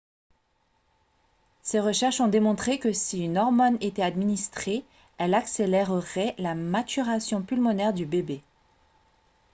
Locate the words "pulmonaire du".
7.43-8.07